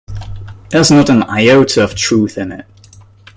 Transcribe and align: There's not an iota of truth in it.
There's 0.71 0.89
not 0.89 1.11
an 1.11 1.21
iota 1.29 1.83
of 1.83 1.93
truth 1.93 2.35
in 2.35 2.51
it. 2.51 2.65